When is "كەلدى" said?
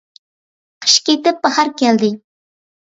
1.85-2.15